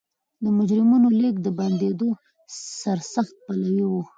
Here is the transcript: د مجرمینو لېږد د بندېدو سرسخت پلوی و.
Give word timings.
د 0.43 0.45
مجرمینو 0.57 1.09
لېږد 1.19 1.41
د 1.45 1.49
بندېدو 1.59 2.09
سرسخت 2.81 3.35
پلوی 3.45 3.83
و. 3.89 3.93